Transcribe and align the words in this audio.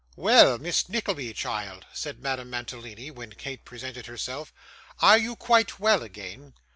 'Well, 0.15 0.57
Miss 0.57 0.89
Nickleby, 0.89 1.31
child,' 1.35 1.85
said 1.93 2.19
Madame 2.23 2.49
Mantalini, 2.49 3.11
when 3.11 3.33
Kate 3.33 3.63
presented 3.63 4.07
herself; 4.07 4.51
'are 4.99 5.19
you 5.19 5.35
quite 5.35 5.79
well 5.79 6.01
again? 6.01 6.55